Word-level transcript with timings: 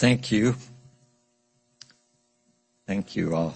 Thank 0.00 0.32
you. 0.32 0.54
Thank 2.86 3.16
you 3.16 3.34
all. 3.34 3.54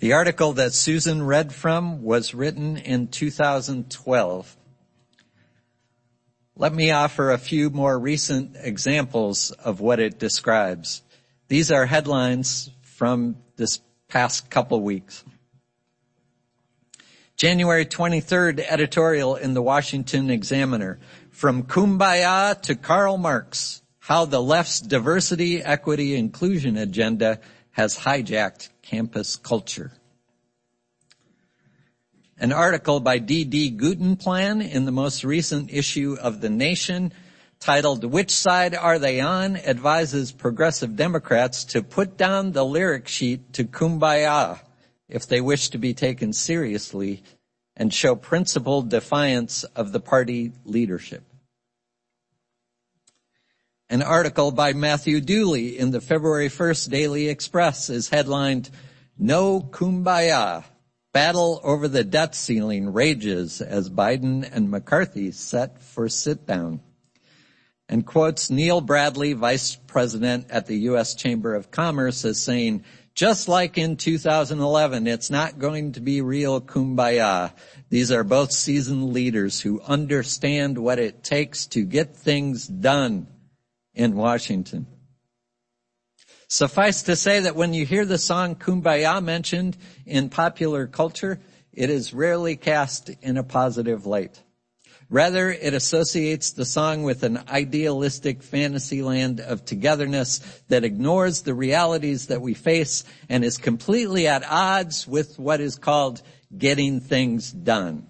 The 0.00 0.14
article 0.14 0.54
that 0.54 0.72
Susan 0.72 1.22
read 1.22 1.54
from 1.54 2.02
was 2.02 2.34
written 2.34 2.76
in 2.76 3.06
2012. 3.06 4.56
Let 6.56 6.74
me 6.74 6.90
offer 6.90 7.30
a 7.30 7.38
few 7.38 7.70
more 7.70 7.96
recent 7.96 8.56
examples 8.58 9.52
of 9.52 9.78
what 9.78 10.00
it 10.00 10.18
describes. 10.18 11.02
These 11.46 11.70
are 11.70 11.86
headlines 11.86 12.68
from 12.82 13.36
this 13.54 13.78
past 14.08 14.50
couple 14.50 14.80
weeks. 14.80 15.22
January 17.42 17.84
23rd 17.84 18.64
editorial 18.68 19.34
in 19.34 19.52
the 19.52 19.60
Washington 19.60 20.30
Examiner. 20.30 21.00
From 21.32 21.64
Kumbaya 21.64 22.62
to 22.62 22.76
Karl 22.76 23.18
Marx, 23.18 23.82
how 23.98 24.26
the 24.26 24.40
left's 24.40 24.80
diversity, 24.80 25.60
equity, 25.60 26.14
inclusion 26.14 26.76
agenda 26.76 27.40
has 27.72 27.98
hijacked 27.98 28.68
campus 28.82 29.34
culture. 29.34 29.90
An 32.38 32.52
article 32.52 33.00
by 33.00 33.18
D.D. 33.18 33.72
Guttenplan 33.72 34.62
in 34.70 34.84
the 34.84 34.92
most 34.92 35.24
recent 35.24 35.72
issue 35.72 36.16
of 36.20 36.40
The 36.40 36.48
Nation 36.48 37.12
titled 37.58 38.04
Which 38.04 38.30
Side 38.30 38.76
Are 38.76 39.00
They 39.00 39.20
On? 39.20 39.56
advises 39.56 40.30
progressive 40.30 40.94
Democrats 40.94 41.64
to 41.64 41.82
put 41.82 42.16
down 42.16 42.52
the 42.52 42.64
lyric 42.64 43.08
sheet 43.08 43.54
to 43.54 43.64
Kumbaya 43.64 44.60
if 45.12 45.26
they 45.26 45.42
wish 45.42 45.68
to 45.68 45.78
be 45.78 45.92
taken 45.92 46.32
seriously 46.32 47.22
and 47.76 47.92
show 47.92 48.16
principled 48.16 48.88
defiance 48.88 49.62
of 49.76 49.92
the 49.92 50.00
party 50.00 50.52
leadership. 50.64 51.22
An 53.90 54.00
article 54.00 54.52
by 54.52 54.72
Matthew 54.72 55.20
Dooley 55.20 55.78
in 55.78 55.90
the 55.90 56.00
February 56.00 56.48
1st 56.48 56.88
Daily 56.88 57.28
Express 57.28 57.90
is 57.90 58.08
headlined, 58.08 58.70
No 59.18 59.60
Kumbaya. 59.60 60.64
Battle 61.12 61.60
over 61.62 61.88
the 61.88 62.04
debt 62.04 62.34
ceiling 62.34 62.90
rages 62.90 63.60
as 63.60 63.90
Biden 63.90 64.48
and 64.50 64.70
McCarthy 64.70 65.30
set 65.30 65.82
for 65.82 66.08
sit 66.08 66.46
down. 66.46 66.80
And 67.86 68.06
quotes 68.06 68.48
Neil 68.48 68.80
Bradley, 68.80 69.34
vice 69.34 69.76
president 69.76 70.46
at 70.48 70.64
the 70.64 70.78
U.S. 70.78 71.14
Chamber 71.14 71.54
of 71.54 71.70
Commerce 71.70 72.24
as 72.24 72.40
saying, 72.40 72.84
just 73.14 73.48
like 73.48 73.78
in 73.78 73.96
2011, 73.96 75.06
it's 75.06 75.30
not 75.30 75.58
going 75.58 75.92
to 75.92 76.00
be 76.00 76.20
real 76.20 76.60
kumbaya. 76.60 77.52
These 77.90 78.10
are 78.10 78.24
both 78.24 78.52
seasoned 78.52 79.12
leaders 79.12 79.60
who 79.60 79.80
understand 79.82 80.78
what 80.78 80.98
it 80.98 81.22
takes 81.22 81.66
to 81.68 81.84
get 81.84 82.16
things 82.16 82.66
done 82.66 83.26
in 83.94 84.16
Washington. 84.16 84.86
Suffice 86.48 87.04
to 87.04 87.16
say 87.16 87.40
that 87.40 87.56
when 87.56 87.72
you 87.72 87.86
hear 87.86 88.04
the 88.04 88.18
song 88.18 88.56
Kumbaya 88.56 89.22
mentioned 89.22 89.76
in 90.04 90.28
popular 90.28 90.86
culture, 90.86 91.40
it 91.72 91.88
is 91.88 92.12
rarely 92.12 92.56
cast 92.56 93.08
in 93.22 93.38
a 93.38 93.42
positive 93.42 94.04
light. 94.04 94.38
Rather, 95.12 95.50
it 95.50 95.74
associates 95.74 96.52
the 96.52 96.64
song 96.64 97.02
with 97.02 97.22
an 97.22 97.38
idealistic 97.50 98.42
fantasy 98.42 99.02
land 99.02 99.40
of 99.40 99.62
togetherness 99.62 100.38
that 100.68 100.84
ignores 100.84 101.42
the 101.42 101.52
realities 101.52 102.28
that 102.28 102.40
we 102.40 102.54
face 102.54 103.04
and 103.28 103.44
is 103.44 103.58
completely 103.58 104.26
at 104.26 104.42
odds 104.50 105.06
with 105.06 105.38
what 105.38 105.60
is 105.60 105.76
called 105.76 106.22
getting 106.56 106.98
things 106.98 107.52
done. 107.52 108.06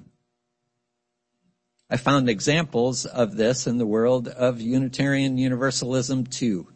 I 1.90 1.96
found 1.96 2.28
examples 2.28 3.04
of 3.04 3.36
this 3.36 3.66
in 3.66 3.78
the 3.78 3.86
world 3.86 4.28
of 4.28 4.60
Unitarian 4.60 5.38
Universalism 5.38 6.26
too. 6.26 6.68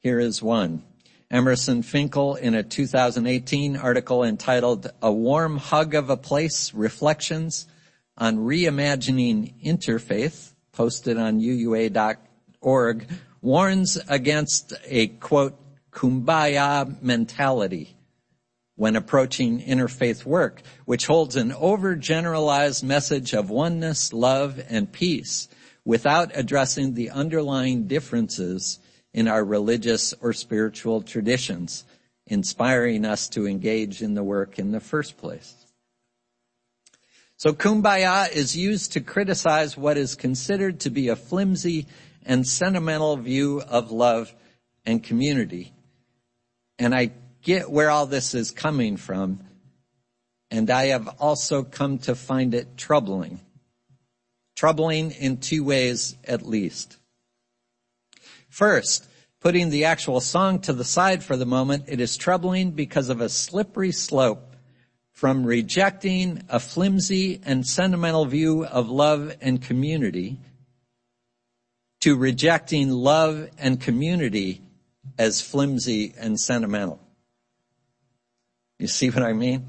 Here 0.00 0.20
is 0.20 0.42
one. 0.42 0.82
Emerson 1.30 1.82
Finkel 1.82 2.34
in 2.34 2.54
a 2.54 2.62
2018 2.62 3.78
article 3.78 4.24
entitled 4.24 4.90
A 5.00 5.10
Warm 5.10 5.56
Hug 5.56 5.94
of 5.94 6.10
a 6.10 6.18
Place 6.18 6.74
Reflections 6.74 7.66
on 8.18 8.36
Reimagining 8.38 9.54
Interfaith, 9.64 10.52
posted 10.72 11.16
on 11.16 11.40
UUA.org, 11.40 13.06
warns 13.40 13.98
against 14.08 14.72
a 14.84 15.06
quote, 15.06 15.58
kumbaya 15.92 17.00
mentality 17.02 17.96
when 18.76 18.94
approaching 18.94 19.60
interfaith 19.60 20.24
work, 20.24 20.62
which 20.84 21.06
holds 21.06 21.34
an 21.34 21.50
overgeneralized 21.50 22.84
message 22.84 23.34
of 23.34 23.50
oneness, 23.50 24.12
love, 24.12 24.60
and 24.68 24.92
peace 24.92 25.48
without 25.84 26.30
addressing 26.34 26.94
the 26.94 27.10
underlying 27.10 27.86
differences 27.86 28.78
in 29.12 29.26
our 29.26 29.44
religious 29.44 30.14
or 30.20 30.32
spiritual 30.32 31.02
traditions, 31.02 31.84
inspiring 32.26 33.04
us 33.04 33.28
to 33.28 33.48
engage 33.48 34.02
in 34.02 34.14
the 34.14 34.22
work 34.22 34.58
in 34.58 34.70
the 34.70 34.80
first 34.80 35.16
place. 35.16 35.66
So 37.38 37.52
kumbaya 37.52 38.32
is 38.32 38.56
used 38.56 38.94
to 38.94 39.00
criticize 39.00 39.76
what 39.76 39.96
is 39.96 40.16
considered 40.16 40.80
to 40.80 40.90
be 40.90 41.08
a 41.08 41.14
flimsy 41.14 41.86
and 42.26 42.44
sentimental 42.44 43.16
view 43.16 43.62
of 43.62 43.92
love 43.92 44.34
and 44.84 45.04
community. 45.04 45.72
And 46.80 46.92
I 46.92 47.12
get 47.42 47.70
where 47.70 47.90
all 47.90 48.06
this 48.06 48.34
is 48.34 48.50
coming 48.50 48.96
from. 48.96 49.44
And 50.50 50.68
I 50.68 50.86
have 50.86 51.06
also 51.20 51.62
come 51.62 51.98
to 51.98 52.16
find 52.16 52.54
it 52.54 52.76
troubling. 52.76 53.38
Troubling 54.56 55.12
in 55.12 55.36
two 55.36 55.62
ways 55.62 56.16
at 56.24 56.44
least. 56.44 56.96
First, 58.48 59.08
putting 59.38 59.70
the 59.70 59.84
actual 59.84 60.20
song 60.20 60.58
to 60.62 60.72
the 60.72 60.84
side 60.84 61.22
for 61.22 61.36
the 61.36 61.46
moment, 61.46 61.84
it 61.86 62.00
is 62.00 62.16
troubling 62.16 62.72
because 62.72 63.10
of 63.10 63.20
a 63.20 63.28
slippery 63.28 63.92
slope 63.92 64.47
from 65.18 65.44
rejecting 65.44 66.40
a 66.48 66.60
flimsy 66.60 67.40
and 67.44 67.66
sentimental 67.66 68.24
view 68.24 68.64
of 68.64 68.88
love 68.88 69.34
and 69.40 69.60
community 69.60 70.38
to 72.00 72.14
rejecting 72.14 72.88
love 72.88 73.50
and 73.58 73.80
community 73.80 74.62
as 75.18 75.40
flimsy 75.40 76.14
and 76.16 76.38
sentimental. 76.38 77.00
You 78.78 78.86
see 78.86 79.10
what 79.10 79.24
I 79.24 79.32
mean? 79.32 79.66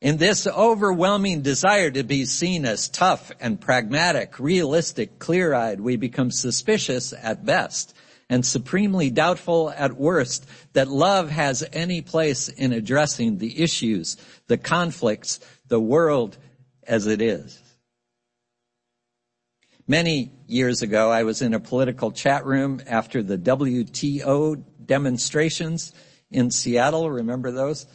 In 0.00 0.16
this 0.16 0.46
overwhelming 0.46 1.42
desire 1.42 1.90
to 1.90 2.02
be 2.02 2.24
seen 2.24 2.64
as 2.64 2.88
tough 2.88 3.30
and 3.40 3.60
pragmatic, 3.60 4.40
realistic, 4.40 5.18
clear-eyed, 5.18 5.82
we 5.82 5.96
become 5.96 6.30
suspicious 6.30 7.12
at 7.12 7.44
best 7.44 7.94
and 8.32 8.46
supremely 8.46 9.10
doubtful 9.10 9.70
at 9.76 9.92
worst 9.92 10.46
that 10.72 10.88
love 10.88 11.28
has 11.28 11.62
any 11.70 12.00
place 12.00 12.48
in 12.48 12.72
addressing 12.72 13.36
the 13.36 13.62
issues, 13.62 14.16
the 14.46 14.56
conflicts, 14.56 15.38
the 15.68 15.78
world 15.78 16.38
as 16.84 17.06
it 17.06 17.20
is. 17.20 17.62
Many 19.86 20.32
years 20.46 20.80
ago, 20.80 21.10
I 21.10 21.24
was 21.24 21.42
in 21.42 21.52
a 21.52 21.60
political 21.60 22.10
chat 22.10 22.46
room 22.46 22.80
after 22.86 23.22
the 23.22 23.36
WTO 23.36 24.64
demonstrations 24.86 25.92
in 26.30 26.50
Seattle. 26.50 27.10
Remember 27.10 27.50
those? 27.50 27.86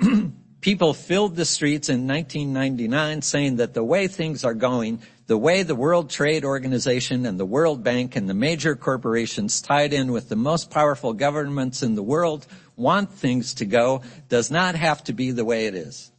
People 0.62 0.94
filled 0.94 1.36
the 1.36 1.44
streets 1.44 1.90
in 1.90 2.08
1999 2.08 3.20
saying 3.20 3.56
that 3.56 3.74
the 3.74 3.84
way 3.84 4.08
things 4.08 4.42
are 4.42 4.54
going, 4.54 5.02
the 5.26 5.36
way 5.36 5.62
the 5.62 5.74
World 5.74 6.08
Trade 6.08 6.44
Organization 6.44 7.26
and 7.26 7.38
the 7.38 7.44
World 7.44 7.82
Bank 7.82 8.14
and 8.14 8.28
the 8.28 8.34
major 8.34 8.76
corporations 8.76 9.60
tied 9.60 9.92
in 9.92 10.12
with 10.12 10.28
the 10.28 10.36
most 10.36 10.70
powerful 10.70 11.12
governments 11.12 11.82
in 11.82 11.96
the 11.96 12.02
world 12.02 12.46
want 12.76 13.12
things 13.12 13.54
to 13.54 13.64
go 13.64 14.02
does 14.28 14.50
not 14.50 14.76
have 14.76 15.02
to 15.04 15.12
be 15.12 15.32
the 15.32 15.44
way 15.44 15.66
it 15.66 15.74
is. 15.74 16.12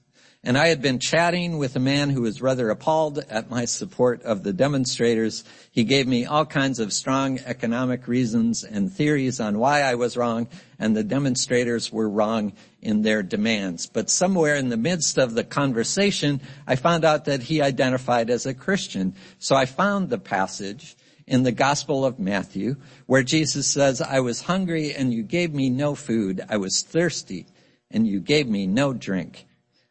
And 0.48 0.58
I 0.58 0.70
had 0.70 0.82
been 0.82 1.00
chatting 1.00 1.58
with 1.58 1.76
a 1.76 1.82
man 1.82 2.10
who 2.10 2.22
was 2.22 2.42
rather 2.42 2.70
appalled 2.70 3.20
at 3.30 3.50
my 3.50 3.66
support 3.66 4.24
of 4.24 4.44
the 4.44 4.54
demonstrators. 4.54 5.44
He 5.72 5.84
gave 5.84 6.08
me 6.08 6.26
all 6.26 6.46
kinds 6.46 6.80
of 6.80 6.94
strong 6.94 7.40
economic 7.40 8.08
reasons 8.08 8.64
and 8.64 8.90
theories 8.90 9.42
on 9.42 9.60
why 9.60 9.82
I 9.82 9.96
was 9.96 10.16
wrong 10.16 10.48
and 10.80 10.96
the 10.96 11.04
demonstrators 11.04 11.92
were 11.92 12.08
wrong 12.08 12.54
in 12.82 13.02
their 13.02 13.24
demands. 13.24 13.88
But 13.88 14.10
somewhere 14.10 14.56
in 14.56 14.70
the 14.70 14.78
midst 14.78 15.18
of 15.18 15.34
the 15.34 15.44
conversation, 15.44 16.40
I 16.66 16.78
found 16.78 17.04
out 17.04 17.26
that 17.26 17.44
he 17.44 17.62
identified 17.62 18.30
as 18.30 18.46
a 18.46 18.54
Christian. 18.54 19.16
So 19.40 19.54
I 19.54 19.66
found 19.66 20.10
the 20.10 20.18
passage 20.18 20.96
in 21.26 21.44
the 21.44 21.52
Gospel 21.52 22.06
of 22.06 22.20
Matthew 22.20 22.78
where 23.06 23.22
Jesus 23.22 23.68
says, 23.68 24.02
I 24.02 24.22
was 24.22 24.44
hungry 24.44 24.94
and 24.96 25.14
you 25.14 25.24
gave 25.24 25.54
me 25.54 25.70
no 25.70 25.94
food. 25.94 26.42
I 26.48 26.56
was 26.56 26.84
thirsty 26.84 27.48
and 27.92 28.08
you 28.08 28.22
gave 28.22 28.48
me 28.48 28.66
no 28.66 28.94
drink. 28.94 29.47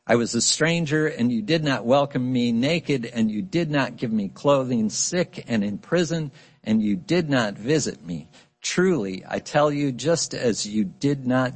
I 0.06 0.14
was 0.14 0.34
a 0.34 0.40
stranger 0.40 1.08
and 1.08 1.32
you 1.32 1.42
did 1.42 1.64
not 1.64 1.84
welcome 1.84 2.32
me 2.32 2.52
naked 2.52 3.06
and 3.06 3.28
you 3.28 3.42
did 3.42 3.70
not 3.70 3.96
give 3.96 4.12
me 4.12 4.28
clothing 4.28 4.88
sick 4.88 5.44
and 5.48 5.64
in 5.64 5.78
prison 5.78 6.30
and 6.62 6.80
you 6.80 6.94
did 6.94 7.28
not 7.28 7.54
visit 7.54 8.04
me. 8.06 8.28
Truly, 8.62 9.24
I 9.28 9.40
tell 9.40 9.72
you, 9.72 9.90
just 9.90 10.32
as 10.32 10.64
you 10.64 10.84
did 10.84 11.26
not 11.26 11.54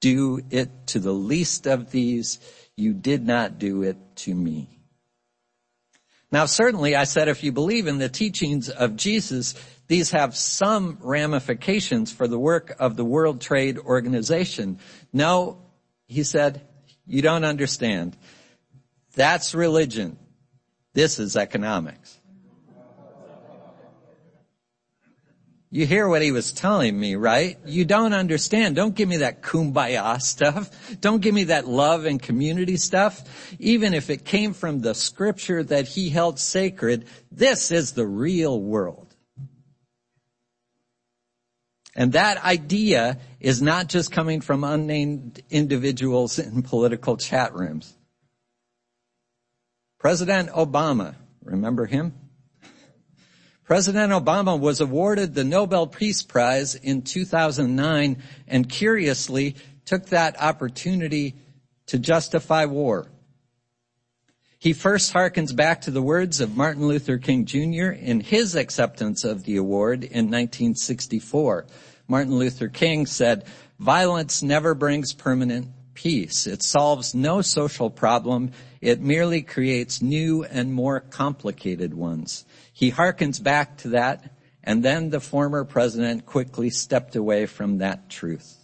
do 0.00 0.40
it 0.50 0.70
to 0.88 0.98
the 0.98 1.12
least 1.12 1.66
of 1.66 1.90
these, 1.90 2.38
you 2.76 2.92
did 2.92 3.26
not 3.26 3.58
do 3.58 3.82
it 3.82 3.96
to 4.16 4.34
me. 4.34 4.68
Now 6.30 6.44
certainly 6.44 6.94
I 6.94 7.04
said 7.04 7.28
if 7.28 7.42
you 7.42 7.52
believe 7.52 7.86
in 7.86 7.96
the 7.96 8.10
teachings 8.10 8.68
of 8.68 8.96
Jesus, 8.96 9.54
these 9.86 10.10
have 10.10 10.36
some 10.36 10.98
ramifications 11.00 12.12
for 12.12 12.28
the 12.28 12.38
work 12.38 12.76
of 12.78 12.96
the 12.96 13.04
World 13.04 13.40
Trade 13.40 13.78
Organization. 13.78 14.78
No, 15.10 15.62
he 16.06 16.22
said, 16.22 16.66
you 17.08 17.22
don't 17.22 17.44
understand. 17.44 18.16
That's 19.14 19.54
religion. 19.54 20.18
This 20.94 21.18
is 21.18 21.36
economics. 21.36 22.18
You 25.70 25.86
hear 25.86 26.08
what 26.08 26.22
he 26.22 26.32
was 26.32 26.52
telling 26.52 26.98
me, 26.98 27.14
right? 27.14 27.58
You 27.66 27.84
don't 27.84 28.14
understand. 28.14 28.74
Don't 28.74 28.94
give 28.94 29.08
me 29.08 29.18
that 29.18 29.42
kumbaya 29.42 30.20
stuff. 30.22 30.70
Don't 31.00 31.20
give 31.20 31.34
me 31.34 31.44
that 31.44 31.66
love 31.66 32.06
and 32.06 32.22
community 32.22 32.76
stuff. 32.78 33.22
Even 33.58 33.92
if 33.92 34.08
it 34.08 34.24
came 34.24 34.54
from 34.54 34.80
the 34.80 34.94
scripture 34.94 35.62
that 35.62 35.86
he 35.86 36.08
held 36.08 36.38
sacred, 36.38 37.06
this 37.30 37.70
is 37.70 37.92
the 37.92 38.06
real 38.06 38.58
world. 38.58 39.07
And 41.98 42.12
that 42.12 42.44
idea 42.44 43.18
is 43.40 43.60
not 43.60 43.88
just 43.88 44.12
coming 44.12 44.40
from 44.40 44.62
unnamed 44.62 45.42
individuals 45.50 46.38
in 46.38 46.62
political 46.62 47.16
chat 47.16 47.54
rooms. 47.54 47.92
President 49.98 50.48
Obama, 50.50 51.16
remember 51.42 51.86
him? 51.86 52.14
President 53.64 54.12
Obama 54.12 54.56
was 54.58 54.80
awarded 54.80 55.34
the 55.34 55.42
Nobel 55.42 55.88
Peace 55.88 56.22
Prize 56.22 56.76
in 56.76 57.02
2009 57.02 58.22
and 58.46 58.68
curiously 58.68 59.56
took 59.84 60.06
that 60.06 60.40
opportunity 60.40 61.34
to 61.86 61.98
justify 61.98 62.66
war. 62.66 63.10
He 64.60 64.72
first 64.72 65.12
harkens 65.12 65.54
back 65.54 65.82
to 65.82 65.92
the 65.92 66.02
words 66.02 66.40
of 66.40 66.56
Martin 66.56 66.88
Luther 66.88 67.16
King 67.16 67.44
Jr. 67.44 67.90
in 67.92 68.18
his 68.18 68.56
acceptance 68.56 69.22
of 69.22 69.44
the 69.44 69.56
award 69.56 70.02
in 70.02 70.26
1964. 70.26 71.66
Martin 72.08 72.36
Luther 72.36 72.66
King 72.66 73.06
said, 73.06 73.44
violence 73.78 74.42
never 74.42 74.74
brings 74.74 75.12
permanent 75.12 75.68
peace. 75.94 76.48
It 76.48 76.64
solves 76.64 77.14
no 77.14 77.40
social 77.40 77.88
problem. 77.88 78.50
It 78.80 79.00
merely 79.00 79.42
creates 79.42 80.02
new 80.02 80.42
and 80.42 80.72
more 80.72 81.00
complicated 81.00 81.94
ones. 81.94 82.44
He 82.72 82.90
harkens 82.90 83.40
back 83.40 83.76
to 83.78 83.90
that, 83.90 84.34
and 84.64 84.82
then 84.82 85.10
the 85.10 85.20
former 85.20 85.64
president 85.64 86.26
quickly 86.26 86.70
stepped 86.70 87.14
away 87.14 87.46
from 87.46 87.78
that 87.78 88.10
truth. 88.10 88.56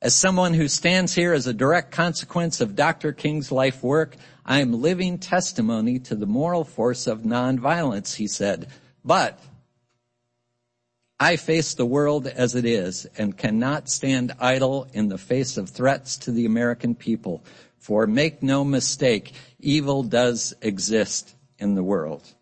As 0.00 0.14
someone 0.14 0.54
who 0.54 0.66
stands 0.66 1.14
here 1.14 1.32
as 1.32 1.46
a 1.46 1.54
direct 1.54 1.92
consequence 1.92 2.60
of 2.60 2.74
Dr. 2.74 3.12
King's 3.12 3.52
life 3.52 3.84
work, 3.84 4.16
I 4.44 4.60
am 4.60 4.82
living 4.82 5.18
testimony 5.18 5.98
to 6.00 6.14
the 6.14 6.26
moral 6.26 6.64
force 6.64 7.06
of 7.06 7.20
nonviolence, 7.20 8.14
he 8.14 8.26
said. 8.26 8.68
But 9.04 9.38
I 11.20 11.36
face 11.36 11.74
the 11.74 11.86
world 11.86 12.26
as 12.26 12.56
it 12.56 12.64
is 12.64 13.06
and 13.16 13.38
cannot 13.38 13.88
stand 13.88 14.32
idle 14.40 14.88
in 14.92 15.08
the 15.08 15.18
face 15.18 15.56
of 15.56 15.68
threats 15.70 16.16
to 16.18 16.32
the 16.32 16.46
American 16.46 16.96
people. 16.96 17.44
For 17.78 18.06
make 18.06 18.42
no 18.42 18.64
mistake, 18.64 19.32
evil 19.60 20.02
does 20.02 20.54
exist 20.60 21.34
in 21.58 21.74
the 21.74 21.84
world. 21.84 22.34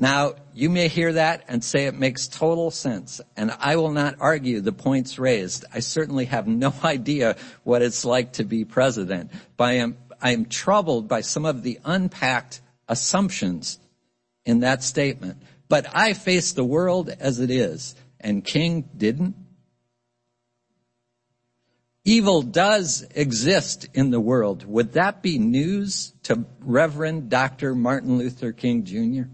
Now, 0.00 0.32
you 0.54 0.70
may 0.70 0.88
hear 0.88 1.12
that 1.12 1.44
and 1.46 1.62
say 1.62 1.84
it 1.84 1.94
makes 1.94 2.26
total 2.26 2.70
sense, 2.70 3.20
and 3.36 3.54
I 3.60 3.76
will 3.76 3.90
not 3.90 4.16
argue 4.18 4.62
the 4.62 4.72
points 4.72 5.18
raised. 5.18 5.66
I 5.74 5.80
certainly 5.80 6.24
have 6.24 6.48
no 6.48 6.72
idea 6.82 7.36
what 7.64 7.82
it's 7.82 8.06
like 8.06 8.32
to 8.34 8.44
be 8.44 8.64
president, 8.64 9.30
but 9.58 9.64
I 9.64 9.72
am, 9.74 9.98
I 10.20 10.30
am 10.30 10.46
troubled 10.46 11.06
by 11.06 11.20
some 11.20 11.44
of 11.44 11.62
the 11.62 11.78
unpacked 11.84 12.62
assumptions 12.88 13.78
in 14.46 14.60
that 14.60 14.82
statement. 14.82 15.42
But 15.68 15.86
I 15.92 16.14
face 16.14 16.54
the 16.54 16.64
world 16.64 17.10
as 17.10 17.38
it 17.38 17.50
is, 17.50 17.94
and 18.18 18.42
King 18.42 18.88
didn't. 18.96 19.36
Evil 22.06 22.40
does 22.40 23.06
exist 23.14 23.86
in 23.92 24.10
the 24.10 24.18
world. 24.18 24.64
Would 24.64 24.94
that 24.94 25.20
be 25.20 25.38
news 25.38 26.14
to 26.22 26.46
Reverend 26.60 27.28
Dr. 27.28 27.74
Martin 27.74 28.16
Luther 28.16 28.52
King 28.52 28.84
Jr.? 28.84 29.28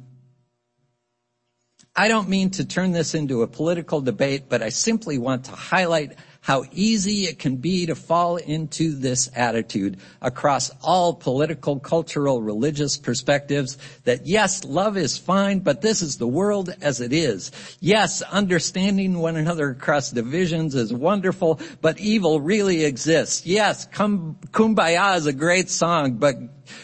I 1.99 2.09
don't 2.09 2.29
mean 2.29 2.51
to 2.51 2.65
turn 2.67 2.93
this 2.93 3.15
into 3.15 3.41
a 3.41 3.47
political 3.47 4.03
debate, 4.03 4.51
but 4.51 4.63
I 4.63 4.69
simply 4.69 5.17
want 5.17 5.47
to 5.47 5.53
highlight 5.53 6.13
how 6.43 6.65
easy 6.71 7.25
it 7.25 7.39
can 7.39 7.57
be 7.57 7.87
to 7.87 7.95
fall 7.95 8.37
into 8.37 8.95
this 8.95 9.31
attitude 9.35 9.99
across 10.21 10.71
all 10.83 11.15
political, 11.15 11.81
cultural, 11.81 12.43
religious 12.43 12.99
perspectives 12.99 13.79
that 14.05 14.27
yes, 14.27 14.63
love 14.63 14.99
is 14.99 15.17
fine, 15.17 15.61
but 15.61 15.81
this 15.81 16.03
is 16.03 16.19
the 16.19 16.27
world 16.27 16.69
as 16.83 17.01
it 17.01 17.15
is. 17.15 17.51
Yes, 17.81 18.21
understanding 18.21 19.19
one 19.19 19.37
another 19.37 19.71
across 19.71 20.11
divisions 20.11 20.75
is 20.75 20.93
wonderful, 20.93 21.59
but 21.81 21.99
evil 21.99 22.41
really 22.41 22.85
exists. 22.85 23.47
Yes, 23.47 23.87
Kumbaya 23.89 25.17
is 25.17 25.27
a 25.27 25.33
great 25.33 25.71
song, 25.71 26.19
but 26.19 26.37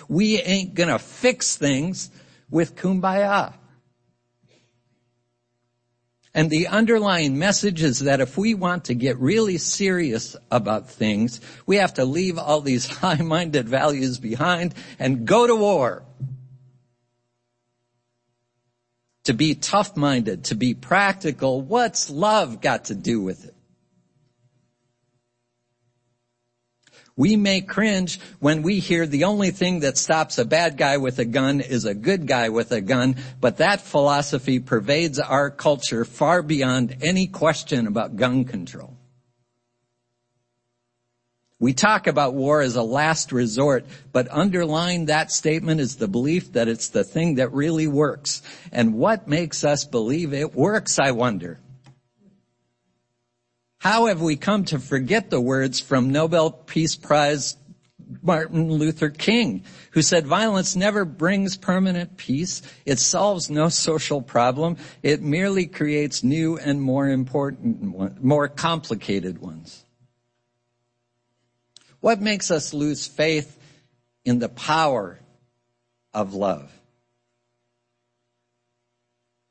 we 0.08 0.40
ain't 0.40 0.74
gonna 0.74 0.98
fix 0.98 1.56
things 1.56 2.10
with 2.50 2.74
Kumbaya. 2.76 3.52
And 6.34 6.48
the 6.48 6.68
underlying 6.68 7.38
message 7.38 7.82
is 7.82 8.00
that 8.00 8.20
if 8.20 8.38
we 8.38 8.54
want 8.54 8.86
to 8.86 8.94
get 8.94 9.18
really 9.18 9.58
serious 9.58 10.34
about 10.50 10.88
things, 10.88 11.40
we 11.66 11.76
have 11.76 11.94
to 11.94 12.06
leave 12.06 12.38
all 12.38 12.62
these 12.62 12.86
high-minded 12.98 13.68
values 13.68 14.18
behind 14.18 14.74
and 14.98 15.26
go 15.26 15.46
to 15.46 15.54
war. 15.54 16.04
To 19.24 19.34
be 19.34 19.54
tough-minded, 19.54 20.44
to 20.44 20.54
be 20.54 20.74
practical, 20.74 21.60
what's 21.60 22.10
love 22.10 22.60
got 22.60 22.86
to 22.86 22.94
do 22.94 23.20
with 23.20 23.44
it? 23.44 23.51
We 27.16 27.36
may 27.36 27.60
cringe 27.60 28.18
when 28.40 28.62
we 28.62 28.78
hear 28.78 29.06
the 29.06 29.24
only 29.24 29.50
thing 29.50 29.80
that 29.80 29.98
stops 29.98 30.38
a 30.38 30.44
bad 30.44 30.76
guy 30.78 30.96
with 30.96 31.18
a 31.18 31.24
gun 31.26 31.60
is 31.60 31.84
a 31.84 31.94
good 31.94 32.26
guy 32.26 32.48
with 32.48 32.72
a 32.72 32.80
gun, 32.80 33.16
but 33.40 33.58
that 33.58 33.82
philosophy 33.82 34.60
pervades 34.60 35.18
our 35.18 35.50
culture 35.50 36.04
far 36.04 36.42
beyond 36.42 36.96
any 37.02 37.26
question 37.26 37.86
about 37.86 38.16
gun 38.16 38.44
control. 38.44 38.96
We 41.62 41.74
talk 41.74 42.08
about 42.08 42.34
war 42.34 42.60
as 42.60 42.74
a 42.74 42.82
last 42.82 43.30
resort, 43.30 43.84
but 44.10 44.26
underlying 44.26 45.06
that 45.06 45.30
statement 45.30 45.80
is 45.80 45.94
the 45.94 46.08
belief 46.08 46.54
that 46.54 46.66
it's 46.66 46.88
the 46.88 47.04
thing 47.04 47.36
that 47.36 47.52
really 47.52 47.86
works. 47.86 48.42
And 48.72 48.94
what 48.94 49.28
makes 49.28 49.62
us 49.62 49.84
believe 49.84 50.32
it 50.32 50.56
works, 50.56 50.98
I 50.98 51.12
wonder? 51.12 51.60
How 53.82 54.06
have 54.06 54.22
we 54.22 54.36
come 54.36 54.64
to 54.66 54.78
forget 54.78 55.28
the 55.28 55.40
words 55.40 55.80
from 55.80 56.10
Nobel 56.10 56.52
Peace 56.52 56.94
Prize 56.94 57.56
Martin 58.22 58.70
Luther 58.70 59.10
King, 59.10 59.64
who 59.90 60.02
said 60.02 60.24
violence 60.24 60.76
never 60.76 61.04
brings 61.04 61.56
permanent 61.56 62.16
peace. 62.16 62.62
It 62.86 63.00
solves 63.00 63.50
no 63.50 63.68
social 63.70 64.22
problem. 64.22 64.76
It 65.02 65.20
merely 65.20 65.66
creates 65.66 66.22
new 66.22 66.58
and 66.58 66.80
more 66.80 67.08
important, 67.08 68.22
more 68.22 68.46
complicated 68.46 69.38
ones. 69.38 69.84
What 71.98 72.20
makes 72.20 72.52
us 72.52 72.72
lose 72.72 73.08
faith 73.08 73.58
in 74.24 74.38
the 74.38 74.48
power 74.48 75.18
of 76.14 76.34
love? 76.34 76.70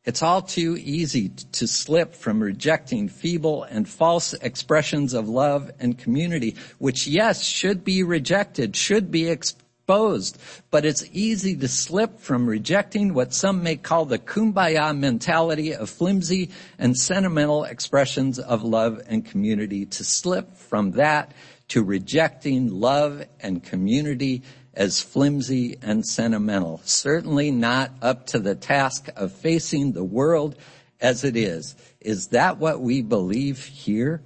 It's 0.04 0.24
all 0.24 0.42
too 0.42 0.78
easy 0.78 1.30
to 1.30 1.68
slip 1.68 2.16
from 2.16 2.42
rejecting 2.42 3.08
feeble 3.08 3.62
and 3.64 3.88
false 3.88 4.34
expressions 4.34 5.14
of 5.14 5.30
love 5.30 5.70
and 5.80 5.96
community, 5.96 6.56
which 6.80 7.06
yes, 7.06 7.44
should 7.44 7.84
be 7.84 8.02
rejected, 8.02 8.76
should 8.76 9.12
be 9.12 9.30
exposed, 9.30 10.40
but 10.72 10.86
it's 10.86 11.06
easy 11.12 11.56
to 11.56 11.68
slip 11.68 12.20
from 12.20 12.48
rejecting 12.48 13.14
what 13.14 13.32
some 13.32 13.62
may 13.62 13.76
call 13.76 14.06
the 14.06 14.18
kumbaya 14.18 14.98
mentality 14.98 15.76
of 15.76 15.88
flimsy 15.88 16.50
and 16.80 16.98
sentimental 16.98 17.64
expressions 17.64 18.40
of 18.40 18.64
love 18.64 19.00
and 19.06 19.24
community, 19.24 19.86
to 19.86 20.04
slip 20.04 20.58
from 20.58 20.94
that 20.94 21.32
to 21.68 21.84
rejecting 21.84 22.70
love 22.70 23.24
and 23.40 23.64
community 23.64 24.42
as 24.74 25.02
flimsy 25.02 25.78
and 25.82 26.06
sentimental. 26.06 26.82
Certainly 26.86 27.52
not 27.52 27.92
up 28.02 28.28
to 28.28 28.40
the 28.40 28.56
task 28.56 29.10
of 29.16 29.32
facing 29.32 29.92
the 29.92 30.04
world 30.04 30.56
as 31.00 31.24
it 31.24 31.36
is. 31.36 31.76
Is 32.00 32.28
that 32.28 32.58
what 32.58 32.80
we 32.80 33.02
believe 33.02 33.66
here? 33.66 34.22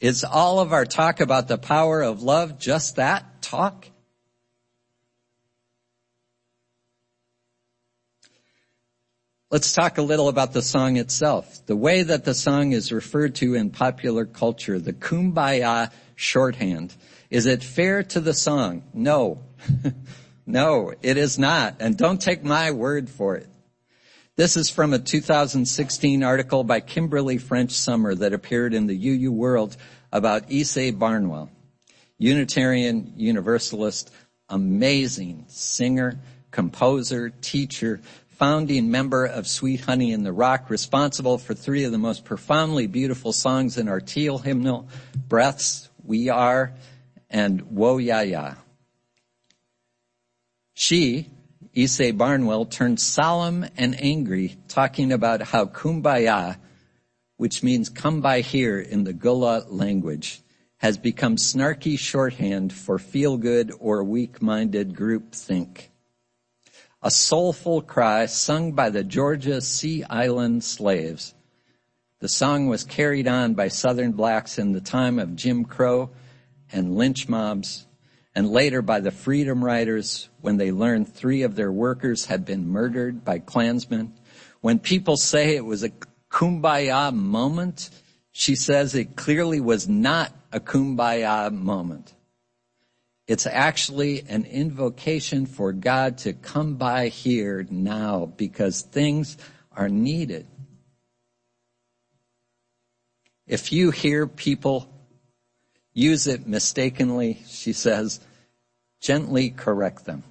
Is 0.00 0.24
all 0.24 0.58
of 0.60 0.72
our 0.72 0.84
talk 0.84 1.20
about 1.20 1.48
the 1.48 1.58
power 1.58 2.02
of 2.02 2.22
love 2.22 2.58
just 2.58 2.96
that 2.96 3.42
talk? 3.42 3.86
Let's 9.50 9.74
talk 9.74 9.98
a 9.98 10.02
little 10.02 10.28
about 10.28 10.54
the 10.54 10.62
song 10.62 10.96
itself. 10.96 11.66
The 11.66 11.76
way 11.76 12.02
that 12.02 12.24
the 12.24 12.32
song 12.32 12.72
is 12.72 12.90
referred 12.90 13.34
to 13.36 13.54
in 13.54 13.68
popular 13.68 14.24
culture, 14.24 14.78
the 14.78 14.94
kumbaya 14.94 15.92
shorthand. 16.22 16.94
Is 17.30 17.46
it 17.46 17.62
fair 17.62 18.02
to 18.04 18.20
the 18.20 18.32
song? 18.32 18.84
No. 18.94 19.42
no, 20.46 20.92
it 21.02 21.16
is 21.16 21.38
not. 21.38 21.76
And 21.80 21.96
don't 21.96 22.20
take 22.20 22.44
my 22.44 22.70
word 22.70 23.10
for 23.10 23.36
it. 23.36 23.48
This 24.36 24.56
is 24.56 24.70
from 24.70 24.94
a 24.94 24.98
2016 24.98 26.22
article 26.22 26.64
by 26.64 26.80
Kimberly 26.80 27.38
French 27.38 27.72
Summer 27.72 28.14
that 28.14 28.32
appeared 28.32 28.72
in 28.72 28.86
the 28.86 28.96
UU 28.96 29.32
World 29.32 29.76
about 30.10 30.48
Ysaye 30.48 30.98
Barnwell, 30.98 31.50
Unitarian 32.18 33.12
Universalist, 33.16 34.10
amazing 34.48 35.44
singer, 35.48 36.18
composer, 36.50 37.30
teacher, 37.30 38.00
founding 38.42 38.90
member 38.90 39.24
of 39.24 39.46
Sweet 39.46 39.80
Honey 39.82 40.12
in 40.12 40.22
the 40.22 40.32
Rock, 40.32 40.70
responsible 40.70 41.38
for 41.38 41.54
three 41.54 41.84
of 41.84 41.92
the 41.92 41.98
most 41.98 42.24
profoundly 42.24 42.86
beautiful 42.86 43.32
songs 43.32 43.76
in 43.76 43.88
our 43.88 44.00
teal 44.00 44.38
hymnal, 44.38 44.88
Breaths, 45.28 45.90
We 46.04 46.28
Are, 46.28 46.74
and 47.30 47.62
Wo 47.70 47.98
Ya 47.98 48.20
Ya. 48.20 48.54
She, 50.74 51.30
Ysaye 51.74 52.16
Barnwell, 52.16 52.66
turned 52.66 53.00
solemn 53.00 53.66
and 53.76 54.00
angry, 54.02 54.56
talking 54.68 55.12
about 55.12 55.42
how 55.42 55.66
kumbaya, 55.66 56.56
which 57.36 57.62
means 57.62 57.88
come 57.88 58.20
by 58.20 58.40
here 58.40 58.78
in 58.78 59.04
the 59.04 59.12
Gullah 59.12 59.64
language, 59.68 60.42
has 60.78 60.98
become 60.98 61.36
snarky 61.36 61.98
shorthand 61.98 62.72
for 62.72 62.98
feel 62.98 63.36
good 63.36 63.72
or 63.78 64.02
weak 64.02 64.42
minded 64.42 64.96
group 64.96 65.32
think. 65.32 65.90
A 67.02 67.10
soulful 67.10 67.82
cry 67.82 68.26
sung 68.26 68.72
by 68.72 68.90
the 68.90 69.04
Georgia 69.04 69.60
Sea 69.60 70.04
Island 70.04 70.64
slaves. 70.64 71.34
The 72.22 72.28
song 72.28 72.68
was 72.68 72.84
carried 72.84 73.26
on 73.26 73.54
by 73.54 73.66
Southern 73.66 74.12
blacks 74.12 74.56
in 74.56 74.70
the 74.70 74.80
time 74.80 75.18
of 75.18 75.34
Jim 75.34 75.64
Crow 75.64 76.10
and 76.70 76.96
lynch 76.96 77.28
mobs, 77.28 77.84
and 78.32 78.48
later 78.48 78.80
by 78.80 79.00
the 79.00 79.10
Freedom 79.10 79.64
Riders 79.64 80.28
when 80.40 80.56
they 80.56 80.70
learned 80.70 81.12
three 81.12 81.42
of 81.42 81.56
their 81.56 81.72
workers 81.72 82.26
had 82.26 82.44
been 82.44 82.68
murdered 82.68 83.24
by 83.24 83.40
Klansmen. 83.40 84.12
When 84.60 84.78
people 84.78 85.16
say 85.16 85.56
it 85.56 85.64
was 85.64 85.82
a 85.82 85.90
kumbaya 86.30 87.12
moment, 87.12 87.90
she 88.30 88.54
says 88.54 88.94
it 88.94 89.16
clearly 89.16 89.58
was 89.58 89.88
not 89.88 90.32
a 90.52 90.60
kumbaya 90.60 91.50
moment. 91.50 92.14
It's 93.26 93.48
actually 93.48 94.22
an 94.28 94.44
invocation 94.44 95.44
for 95.44 95.72
God 95.72 96.18
to 96.18 96.34
come 96.34 96.76
by 96.76 97.08
here 97.08 97.66
now 97.68 98.26
because 98.26 98.82
things 98.82 99.38
are 99.72 99.88
needed. 99.88 100.46
If 103.46 103.72
you 103.72 103.90
hear 103.90 104.26
people 104.26 104.88
use 105.92 106.26
it 106.26 106.46
mistakenly, 106.46 107.42
she 107.48 107.72
says, 107.72 108.20
gently 109.00 109.50
correct 109.50 110.04
them. 110.04 110.22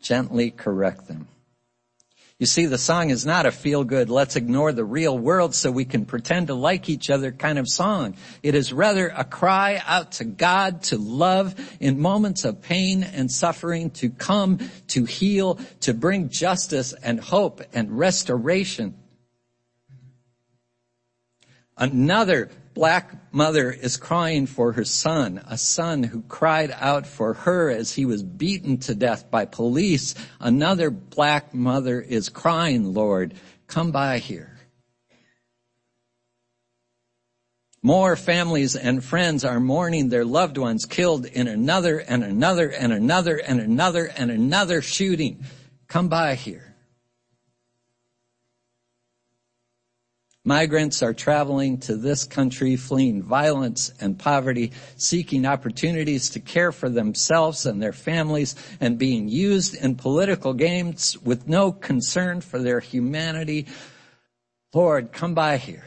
Gently 0.00 0.50
correct 0.50 1.08
them. 1.08 1.26
You 2.38 2.44
see, 2.44 2.66
the 2.66 2.76
song 2.76 3.08
is 3.08 3.24
not 3.24 3.46
a 3.46 3.50
feel 3.50 3.82
good, 3.82 4.10
let's 4.10 4.36
ignore 4.36 4.70
the 4.70 4.84
real 4.84 5.18
world 5.18 5.54
so 5.54 5.70
we 5.70 5.86
can 5.86 6.04
pretend 6.04 6.48
to 6.48 6.54
like 6.54 6.90
each 6.90 7.08
other 7.08 7.32
kind 7.32 7.58
of 7.58 7.66
song. 7.66 8.14
It 8.42 8.54
is 8.54 8.74
rather 8.74 9.08
a 9.08 9.24
cry 9.24 9.82
out 9.86 10.12
to 10.12 10.24
God 10.24 10.82
to 10.84 10.98
love 10.98 11.54
in 11.80 11.98
moments 11.98 12.44
of 12.44 12.60
pain 12.60 13.02
and 13.02 13.32
suffering, 13.32 13.88
to 13.92 14.10
come, 14.10 14.58
to 14.88 15.06
heal, 15.06 15.58
to 15.80 15.94
bring 15.94 16.28
justice 16.28 16.92
and 16.92 17.18
hope 17.18 17.62
and 17.72 17.98
restoration. 17.98 18.94
Another 21.76 22.50
black 22.74 23.32
mother 23.32 23.70
is 23.70 23.96
crying 23.96 24.46
for 24.46 24.72
her 24.72 24.84
son, 24.84 25.42
a 25.46 25.58
son 25.58 26.02
who 26.02 26.22
cried 26.22 26.70
out 26.78 27.06
for 27.06 27.34
her 27.34 27.70
as 27.70 27.92
he 27.92 28.06
was 28.06 28.22
beaten 28.22 28.78
to 28.78 28.94
death 28.94 29.30
by 29.30 29.44
police. 29.44 30.14
Another 30.40 30.90
black 30.90 31.52
mother 31.52 32.00
is 32.00 32.28
crying, 32.28 32.94
Lord, 32.94 33.34
come 33.66 33.92
by 33.92 34.18
here. 34.18 34.56
More 37.82 38.16
families 38.16 38.74
and 38.74 39.04
friends 39.04 39.44
are 39.44 39.60
mourning 39.60 40.08
their 40.08 40.24
loved 40.24 40.58
ones 40.58 40.86
killed 40.86 41.26
in 41.26 41.46
another 41.46 41.98
and 41.98 42.24
another 42.24 42.68
and 42.68 42.92
another 42.92 43.36
and 43.36 43.60
another 43.60 44.06
and 44.06 44.30
another 44.30 44.82
shooting. 44.82 45.44
Come 45.88 46.08
by 46.08 46.34
here. 46.34 46.75
Migrants 50.46 51.02
are 51.02 51.12
traveling 51.12 51.76
to 51.78 51.96
this 51.96 52.22
country 52.22 52.76
fleeing 52.76 53.20
violence 53.20 53.92
and 54.00 54.16
poverty, 54.16 54.70
seeking 54.96 55.44
opportunities 55.44 56.30
to 56.30 56.38
care 56.38 56.70
for 56.70 56.88
themselves 56.88 57.66
and 57.66 57.82
their 57.82 57.92
families 57.92 58.54
and 58.80 58.96
being 58.96 59.28
used 59.28 59.74
in 59.74 59.96
political 59.96 60.54
games 60.54 61.18
with 61.24 61.48
no 61.48 61.72
concern 61.72 62.40
for 62.40 62.60
their 62.60 62.78
humanity. 62.78 63.66
Lord, 64.72 65.10
come 65.10 65.34
by 65.34 65.56
here. 65.56 65.82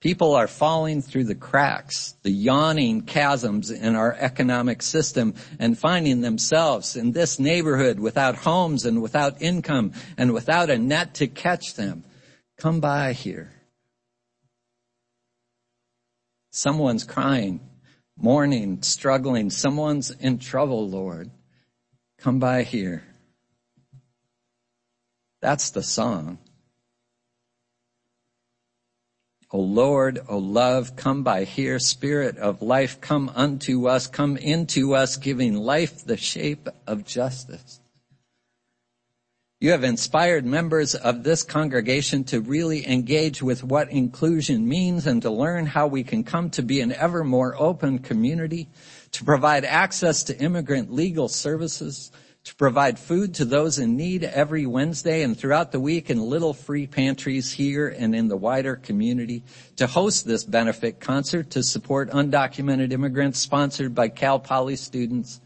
People 0.00 0.36
are 0.36 0.46
falling 0.46 1.02
through 1.02 1.24
the 1.24 1.34
cracks, 1.34 2.14
the 2.22 2.30
yawning 2.30 3.04
chasms 3.04 3.70
in 3.70 3.96
our 3.96 4.14
economic 4.14 4.80
system 4.80 5.34
and 5.58 5.76
finding 5.76 6.20
themselves 6.20 6.94
in 6.94 7.10
this 7.10 7.40
neighborhood 7.40 7.98
without 7.98 8.36
homes 8.36 8.84
and 8.84 9.02
without 9.02 9.42
income 9.42 9.92
and 10.16 10.32
without 10.32 10.70
a 10.70 10.78
net 10.78 11.14
to 11.14 11.26
catch 11.26 11.74
them. 11.74 12.04
Come 12.58 12.78
by 12.78 13.12
here. 13.12 13.50
Someone's 16.52 17.04
crying, 17.04 17.60
mourning, 18.16 18.82
struggling. 18.82 19.50
Someone's 19.50 20.12
in 20.12 20.38
trouble, 20.38 20.88
Lord. 20.88 21.30
Come 22.18 22.38
by 22.38 22.62
here. 22.62 23.02
That's 25.40 25.70
the 25.70 25.82
song. 25.82 26.38
O 29.50 29.60
Lord, 29.60 30.20
O 30.28 30.36
love, 30.36 30.94
come 30.94 31.22
by 31.22 31.44
here, 31.44 31.78
Spirit 31.78 32.36
of 32.36 32.60
life, 32.60 33.00
come 33.00 33.30
unto 33.34 33.88
us, 33.88 34.06
come 34.06 34.36
into 34.36 34.94
us, 34.94 35.16
giving 35.16 35.54
life 35.54 36.04
the 36.04 36.18
shape 36.18 36.68
of 36.86 37.06
justice. 37.06 37.80
You 39.60 39.70
have 39.70 39.84
inspired 39.84 40.44
members 40.44 40.94
of 40.94 41.24
this 41.24 41.42
congregation 41.42 42.24
to 42.24 42.40
really 42.40 42.86
engage 42.86 43.42
with 43.42 43.64
what 43.64 43.90
inclusion 43.90 44.68
means 44.68 45.06
and 45.06 45.22
to 45.22 45.30
learn 45.30 45.66
how 45.66 45.86
we 45.86 46.04
can 46.04 46.24
come 46.24 46.50
to 46.50 46.62
be 46.62 46.80
an 46.80 46.92
ever 46.92 47.24
more 47.24 47.56
open 47.58 47.98
community, 48.00 48.68
to 49.12 49.24
provide 49.24 49.64
access 49.64 50.22
to 50.24 50.38
immigrant 50.38 50.92
legal 50.92 51.26
services, 51.26 52.12
to 52.44 52.54
provide 52.54 52.98
food 52.98 53.34
to 53.34 53.44
those 53.44 53.78
in 53.78 53.96
need 53.96 54.24
every 54.24 54.64
Wednesday 54.64 55.22
and 55.22 55.38
throughout 55.38 55.70
the 55.72 55.80
week 55.80 56.08
in 56.08 56.18
little 56.20 56.54
free 56.54 56.86
pantries 56.86 57.52
here 57.52 57.88
and 57.88 58.14
in 58.14 58.28
the 58.28 58.36
wider 58.36 58.76
community, 58.76 59.42
to 59.76 59.86
host 59.86 60.26
this 60.26 60.44
benefit 60.44 60.98
concert 60.98 61.50
to 61.50 61.62
support 61.62 62.10
undocumented 62.10 62.92
immigrants 62.92 63.38
sponsored 63.38 63.94
by 63.94 64.08
Cal 64.08 64.38
Poly 64.38 64.76
students 64.76 65.40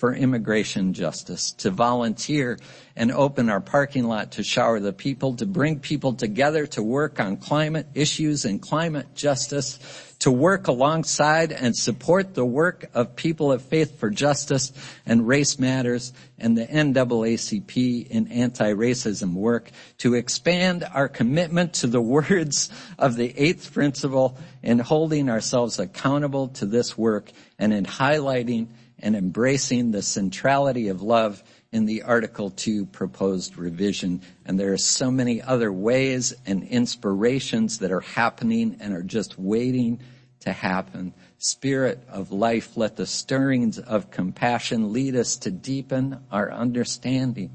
for 0.00 0.14
immigration 0.14 0.94
justice, 0.94 1.52
to 1.52 1.70
volunteer 1.70 2.58
and 2.96 3.12
open 3.12 3.50
our 3.50 3.60
parking 3.60 4.04
lot 4.04 4.32
to 4.32 4.42
shower 4.42 4.80
the 4.80 4.94
people, 4.94 5.36
to 5.36 5.44
bring 5.44 5.78
people 5.78 6.14
together 6.14 6.66
to 6.66 6.82
work 6.82 7.20
on 7.20 7.36
climate 7.36 7.86
issues 7.94 8.46
and 8.46 8.62
climate 8.62 9.14
justice, 9.14 9.78
to 10.20 10.30
work 10.30 10.68
alongside 10.68 11.52
and 11.52 11.76
support 11.76 12.32
the 12.32 12.46
work 12.46 12.88
of 12.94 13.14
people 13.14 13.52
of 13.52 13.60
faith 13.60 14.00
for 14.00 14.08
justice 14.08 14.72
and 15.04 15.28
race 15.28 15.58
matters 15.58 16.14
and 16.38 16.56
the 16.56 16.66
NAACP 16.66 18.06
in 18.06 18.28
anti-racism 18.28 19.34
work, 19.34 19.70
to 19.98 20.14
expand 20.14 20.82
our 20.94 21.08
commitment 21.08 21.74
to 21.74 21.86
the 21.86 22.00
words 22.16 22.70
of 22.98 23.16
the 23.16 23.38
eighth 23.38 23.74
principle 23.74 24.38
in 24.62 24.78
holding 24.78 25.28
ourselves 25.28 25.78
accountable 25.78 26.48
to 26.48 26.64
this 26.64 26.96
work 26.96 27.30
and 27.58 27.74
in 27.74 27.84
highlighting 27.84 28.68
and 29.02 29.16
embracing 29.16 29.90
the 29.90 30.02
centrality 30.02 30.88
of 30.88 31.02
love 31.02 31.42
in 31.72 31.84
the 31.86 32.02
Article 32.02 32.50
2 32.50 32.86
proposed 32.86 33.56
revision. 33.56 34.22
And 34.44 34.58
there 34.58 34.72
are 34.72 34.78
so 34.78 35.10
many 35.10 35.40
other 35.40 35.72
ways 35.72 36.34
and 36.46 36.62
inspirations 36.64 37.78
that 37.78 37.92
are 37.92 38.00
happening 38.00 38.78
and 38.80 38.94
are 38.94 39.02
just 39.02 39.38
waiting 39.38 40.00
to 40.40 40.52
happen. 40.52 41.14
Spirit 41.38 42.02
of 42.08 42.32
life, 42.32 42.76
let 42.76 42.96
the 42.96 43.06
stirrings 43.06 43.78
of 43.78 44.10
compassion 44.10 44.92
lead 44.92 45.16
us 45.16 45.36
to 45.38 45.50
deepen 45.50 46.24
our 46.30 46.50
understanding 46.50 47.50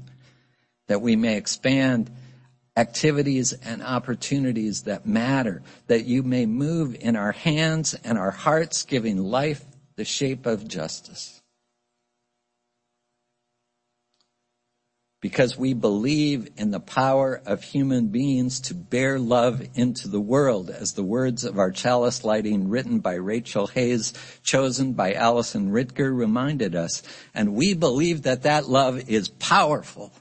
that 0.86 1.02
we 1.02 1.16
may 1.16 1.36
expand 1.36 2.10
activities 2.76 3.52
and 3.52 3.82
opportunities 3.82 4.82
that 4.82 5.06
matter, 5.06 5.62
that 5.86 6.04
you 6.04 6.22
may 6.22 6.46
move 6.46 6.94
in 7.00 7.16
our 7.16 7.32
hands 7.32 7.94
and 8.04 8.18
our 8.18 8.30
hearts, 8.30 8.84
giving 8.84 9.16
life 9.16 9.64
the 9.96 10.04
shape 10.04 10.46
of 10.46 10.68
justice. 10.68 11.42
because 15.26 15.58
we 15.58 15.74
believe 15.74 16.48
in 16.56 16.70
the 16.70 16.78
power 16.78 17.42
of 17.46 17.60
human 17.60 18.06
beings 18.06 18.60
to 18.60 18.72
bear 18.72 19.18
love 19.18 19.60
into 19.74 20.06
the 20.06 20.20
world, 20.20 20.70
as 20.70 20.92
the 20.92 21.02
words 21.02 21.42
of 21.42 21.58
our 21.58 21.72
chalice 21.72 22.22
lighting 22.22 22.68
written 22.68 23.00
by 23.00 23.14
Rachel 23.14 23.66
Hayes, 23.66 24.12
chosen 24.44 24.92
by 24.92 25.14
Allison 25.14 25.72
Ritger 25.72 26.16
reminded 26.16 26.76
us. 26.76 27.02
And 27.34 27.54
we 27.54 27.74
believe 27.74 28.22
that 28.22 28.42
that 28.42 28.68
love 28.68 29.08
is 29.08 29.28
powerful. 29.28 30.12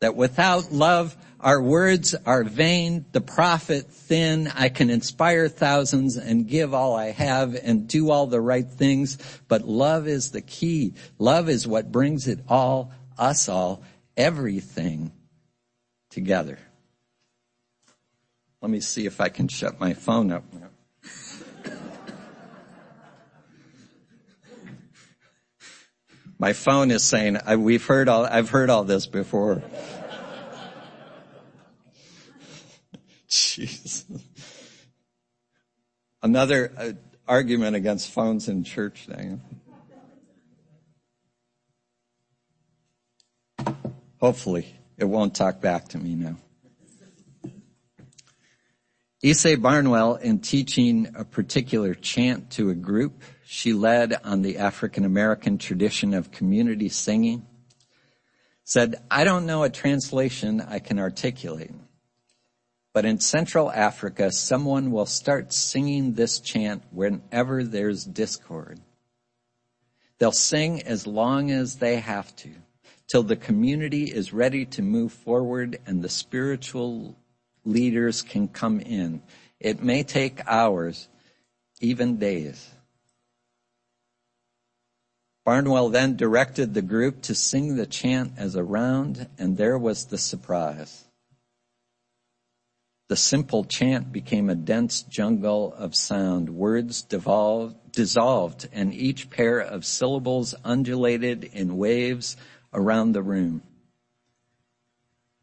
That 0.00 0.14
without 0.14 0.72
love, 0.72 1.16
our 1.40 1.62
words 1.62 2.14
are 2.26 2.44
vain, 2.44 3.04
the 3.12 3.20
profit 3.20 3.90
thin. 3.90 4.48
I 4.48 4.68
can 4.68 4.90
inspire 4.90 5.48
thousands 5.48 6.16
and 6.16 6.48
give 6.48 6.74
all 6.74 6.96
I 6.96 7.10
have 7.10 7.54
and 7.54 7.88
do 7.88 8.10
all 8.10 8.26
the 8.26 8.40
right 8.40 8.68
things. 8.68 9.18
But 9.48 9.66
love 9.66 10.08
is 10.08 10.30
the 10.30 10.40
key. 10.40 10.94
Love 11.18 11.48
is 11.48 11.66
what 11.66 11.92
brings 11.92 12.26
it 12.26 12.40
all, 12.48 12.92
us 13.16 13.48
all, 13.48 13.82
everything 14.16 15.12
together. 16.10 16.58
Let 18.60 18.70
me 18.70 18.80
see 18.80 19.06
if 19.06 19.20
I 19.20 19.28
can 19.28 19.46
shut 19.46 19.78
my 19.78 19.94
phone 19.94 20.32
up 20.32 20.44
now. 20.52 20.70
My 26.38 26.52
phone 26.52 26.90
is 26.90 27.02
saying, 27.02 27.38
we've 27.58 27.84
heard 27.84 28.08
all, 28.08 28.24
I've 28.24 28.50
heard 28.50 28.70
all 28.70 28.84
this 28.84 29.06
before. 29.06 29.62
Jeez. 33.28 34.04
Another 36.22 36.72
uh, 36.76 36.92
argument 37.26 37.76
against 37.76 38.10
phones 38.10 38.48
in 38.48 38.64
church 38.64 39.06
thing. 39.06 39.40
Hopefully, 44.20 44.74
it 44.96 45.04
won't 45.04 45.34
talk 45.34 45.60
back 45.60 45.88
to 45.88 45.98
me 45.98 46.14
now. 46.14 46.36
Ysaye 49.22 49.60
Barnwell, 49.60 50.14
in 50.16 50.38
teaching 50.38 51.08
a 51.16 51.24
particular 51.24 51.94
chant 51.94 52.50
to 52.52 52.70
a 52.70 52.74
group 52.74 53.22
she 53.50 53.72
led 53.72 54.14
on 54.24 54.42
the 54.42 54.58
African 54.58 55.06
American 55.06 55.56
tradition 55.56 56.12
of 56.12 56.30
community 56.30 56.90
singing, 56.90 57.46
said, 58.62 59.02
I 59.10 59.24
don't 59.24 59.46
know 59.46 59.62
a 59.62 59.70
translation 59.70 60.60
I 60.60 60.80
can 60.80 60.98
articulate. 60.98 61.70
But 62.92 63.06
in 63.06 63.20
Central 63.20 63.72
Africa, 63.72 64.32
someone 64.32 64.90
will 64.90 65.06
start 65.06 65.54
singing 65.54 66.12
this 66.12 66.40
chant 66.40 66.82
whenever 66.90 67.64
there's 67.64 68.04
discord. 68.04 68.80
They'll 70.18 70.30
sing 70.30 70.82
as 70.82 71.06
long 71.06 71.50
as 71.50 71.76
they 71.76 71.96
have 72.00 72.36
to, 72.36 72.50
till 73.10 73.22
the 73.22 73.36
community 73.36 74.04
is 74.04 74.34
ready 74.34 74.66
to 74.66 74.82
move 74.82 75.14
forward 75.14 75.78
and 75.86 76.02
the 76.02 76.10
spiritual 76.10 77.16
leaders 77.64 78.20
can 78.20 78.48
come 78.48 78.78
in. 78.78 79.22
It 79.58 79.82
may 79.82 80.02
take 80.02 80.46
hours, 80.46 81.08
even 81.80 82.18
days. 82.18 82.74
Barnwell 85.48 85.88
then 85.88 86.14
directed 86.14 86.74
the 86.74 86.82
group 86.82 87.22
to 87.22 87.34
sing 87.34 87.76
the 87.76 87.86
chant 87.86 88.34
as 88.36 88.54
a 88.54 88.62
round, 88.62 89.30
and 89.38 89.56
there 89.56 89.78
was 89.78 90.04
the 90.04 90.18
surprise. 90.18 91.06
The 93.08 93.16
simple 93.16 93.64
chant 93.64 94.12
became 94.12 94.50
a 94.50 94.54
dense 94.54 95.00
jungle 95.00 95.72
of 95.72 95.94
sound. 95.94 96.50
Words 96.50 97.00
devolved, 97.00 97.92
dissolved, 97.92 98.68
and 98.74 98.92
each 98.92 99.30
pair 99.30 99.58
of 99.58 99.86
syllables 99.86 100.54
undulated 100.64 101.44
in 101.44 101.78
waves 101.78 102.36
around 102.74 103.12
the 103.12 103.22
room. 103.22 103.62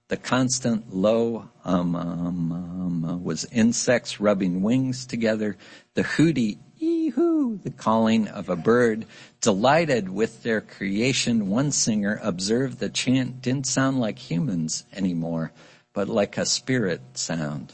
The 0.10 0.18
constant 0.18 0.96
low 0.96 1.50
um, 1.64 1.96
um, 1.96 2.52
um, 2.52 3.24
was 3.24 3.46
insects 3.46 4.20
rubbing 4.20 4.62
wings 4.62 5.08
together. 5.08 5.58
The 5.96 6.04
hooty 6.04 6.60
ee-hoo, 7.18 7.60
the 7.64 7.72
calling 7.72 8.28
of 8.28 8.50
a 8.50 8.56
bird. 8.56 9.06
Delighted 9.42 10.10
with 10.10 10.44
their 10.44 10.62
creation, 10.62 11.50
one 11.50 11.72
singer 11.72 12.20
observed 12.22 12.80
the 12.80 12.90
chant 12.90 13.42
didn't 13.42 13.68
sound 13.68 14.00
like 14.00 14.20
humans 14.20 14.86
anymore 14.94 15.52
but 15.96 16.10
like 16.10 16.38
a 16.38 16.46
spirit 16.46 17.02
sound. 17.14 17.74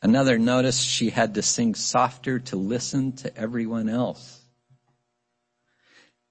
Another 0.00 0.38
noticed 0.38 0.86
she 0.86 1.10
had 1.10 1.34
to 1.34 1.42
sing 1.42 1.74
softer 1.74 2.38
to 2.38 2.56
listen 2.56 3.12
to 3.16 3.36
everyone 3.36 3.88
else. 3.90 4.40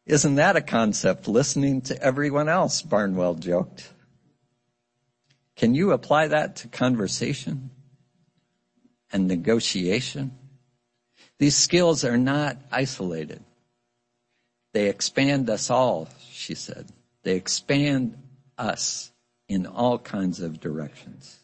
Isn't 0.08 0.36
that 0.36 0.56
a 0.56 0.62
concept, 0.62 1.28
listening 1.28 1.82
to 1.82 2.02
everyone 2.02 2.50
else? 2.50 2.82
Barnwell 2.82 3.36
joked. 3.36 3.88
Can 5.56 5.76
you 5.76 5.92
apply 5.92 6.30
that 6.30 6.56
to 6.58 6.70
conversation 6.70 7.70
and 9.12 9.28
negotiation? 9.28 10.38
These 11.39 11.56
skills 11.56 12.04
are 12.04 12.17
not 12.17 12.58
isolated. 12.71 13.41
They 14.73 14.89
expand 14.89 15.49
us 15.49 15.69
all, 15.69 16.10
she 16.32 16.54
said. 16.54 16.88
They 17.23 17.36
expand 17.36 18.17
us 18.58 19.12
in 19.47 19.65
all 19.65 19.97
kinds 19.97 20.41
of 20.41 20.60
directions. 20.60 21.39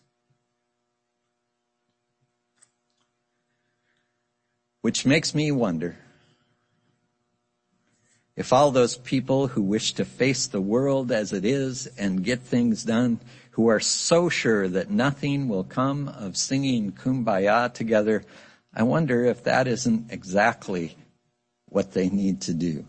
Which 4.81 5.05
makes 5.05 5.34
me 5.34 5.51
wonder 5.51 5.97
if 8.36 8.51
all 8.51 8.71
those 8.71 8.97
people 8.97 9.47
who 9.47 9.63
wish 9.63 9.93
to 9.93 10.05
face 10.05 10.45
the 10.47 10.62
world 10.62 11.12
as 11.12 11.31
it 11.31 11.45
is 11.45 11.88
and 11.97 12.23
get 12.23 12.41
things 12.41 12.84
done, 12.84 13.19
who 13.51 13.67
are 13.69 13.79
so 13.79 14.27
sure 14.27 14.67
that 14.67 14.91
nothing 14.91 15.47
will 15.47 15.63
come 15.63 16.10
of 16.10 16.36
singing 16.36 16.91
kumbaya 16.91 17.73
together, 17.73 18.23
I 18.75 18.83
wonder 18.83 19.23
if 19.25 19.45
that 19.45 19.67
isn't 19.67 20.11
exactly 20.11 20.97
what 21.69 21.93
they 21.93 22.09
need 22.09 22.41
to 22.41 22.53
do. 22.53 22.85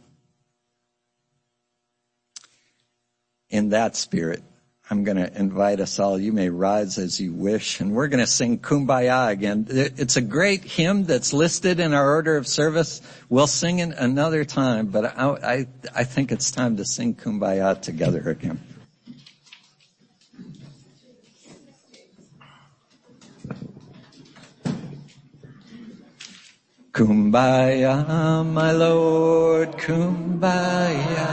In 3.49 3.69
that 3.69 3.95
spirit, 3.95 4.43
I'm 4.91 5.05
going 5.05 5.17
to 5.17 5.33
invite 5.37 5.81
us 5.81 5.99
all. 5.99 6.19
You 6.19 6.33
may 6.33 6.49
rise 6.49 6.99
as 6.99 7.21
you 7.21 7.33
wish, 7.33 7.81
and 7.81 7.93
we're 7.93 8.09
going 8.09 8.21
to 8.21 8.27
sing 8.27 8.59
Kumbaya 8.59 9.31
again. 9.31 9.67
It's 9.69 10.17
a 10.17 10.21
great 10.21 10.65
hymn 10.65 11.05
that's 11.05 11.33
listed 11.33 11.79
in 11.81 11.95
our 11.95 12.15
order 12.15 12.37
of 12.37 12.47
service. 12.47 13.01
We'll 13.29 13.47
sing 13.47 13.79
it 13.81 13.97
another 13.97 14.45
time, 14.45 14.87
but 14.87 15.17
I, 15.17 15.29
I, 15.43 15.67
I 15.95 16.05
think 16.05 16.33
it's 16.33 16.51
time 16.51 16.77
to 16.79 16.85
sing 16.85 17.15
Kumbaya 17.15 17.81
together 17.81 18.29
again. 18.29 18.61
Kumbaya, 26.97 28.01
my 28.57 28.73
Lord, 28.73 29.77
Kumbaya. 29.77 31.29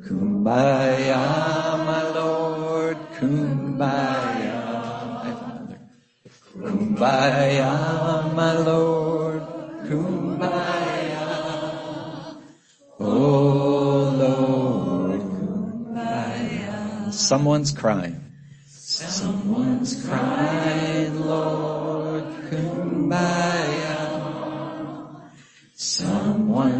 Kumbaya, 0.00 1.20
my 1.84 2.02
Lord, 2.16 2.96
Kumbaya. 3.20 4.64
Kumbaya, 6.56 7.72
my 8.32 8.56
Lord, 8.64 9.44
Kumbaya. 9.84 11.28
Oh 12.98 14.08
Lord, 14.16 15.20
Kumbaya. 15.20 17.12
Someone's 17.12 17.72
crying. 17.72 18.24
Someone's 18.64 20.02
crying, 20.02 21.26
Lord, 21.28 21.55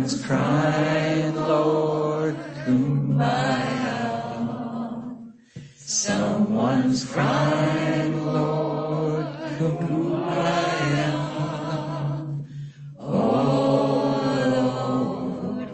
Someone's 0.07 0.27
crying, 0.29 1.35
Lord, 1.35 2.37
kumbaya. 2.63 3.99
Someone's 5.75 7.05
crying, 7.11 8.25
Lord, 8.25 9.27
kumbaya. 9.59 11.11
Oh, 13.01 14.23
Lord. 14.55 15.69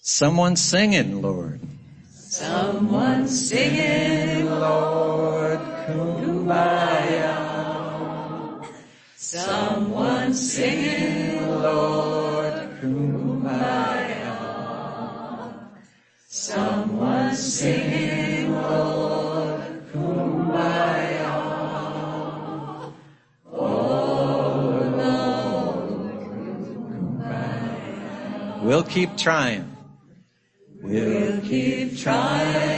Someone's 0.00 0.60
singing, 0.60 1.22
Lord. 1.22 1.60
Someone's 2.14 3.48
singing, 3.48 4.46
Lord, 4.46 5.58
kumbaya. 5.88 7.46
Someone's 10.36 10.52
singing, 10.52 11.48
Lord, 11.62 12.54
kumbaya. 12.82 14.36
Someone's 16.28 17.38
singing, 17.40 18.52
Lord, 18.52 19.60
kumbaya. 19.94 21.32
Oh, 23.50 24.76
Lord, 25.00 26.12
We'll 28.62 28.84
keep 28.84 29.16
trying. 29.16 29.64
We'll 30.82 31.40
keep 31.40 31.96
trying, 31.96 32.75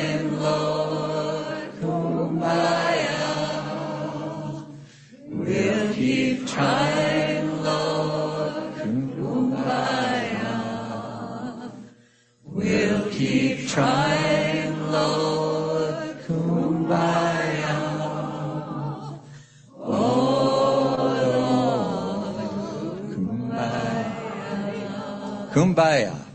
Kumbaya. 25.52 26.12
Kumbaya. 26.12 26.27